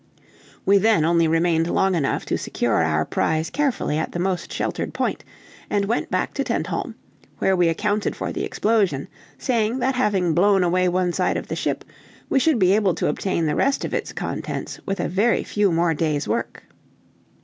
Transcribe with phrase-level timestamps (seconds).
[0.65, 4.95] We then only remained long enough to secure our prize carefully at the most sheltered
[4.95, 5.23] point,
[5.69, 6.95] and went back to Tentholm,
[7.37, 11.55] where we accounted for the explosion; saying that having blown away one side of the
[11.55, 11.85] ship,
[12.31, 15.71] we should be able to obtain the rest of its contents with a very few
[15.71, 16.63] more days' work.